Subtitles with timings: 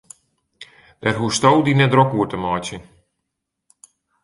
[1.01, 2.83] Dêr hoechsto dy net drok oer te meitsjen.